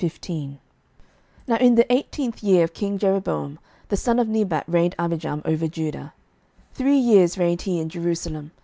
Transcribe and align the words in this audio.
11:015:001 0.01 0.57
Now 1.47 1.57
in 1.57 1.75
the 1.75 1.85
eighteenth 1.93 2.41
year 2.41 2.63
of 2.63 2.73
king 2.73 2.97
Jeroboam 2.97 3.59
the 3.89 3.95
son 3.95 4.17
of 4.17 4.27
Nebat 4.27 4.63
reigned 4.67 4.95
Abijam 4.97 5.43
over 5.45 5.67
Judah. 5.67 6.15
11:015:002 6.71 6.73
Three 6.77 6.97
years 6.97 7.37
reigned 7.37 7.61
he 7.61 7.79
in 7.79 7.87
Jerusalem. 7.87 8.49